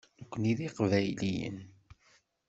Nekkni 0.19 0.53
d 0.57 0.59
Iqbayliyen. 0.67 1.57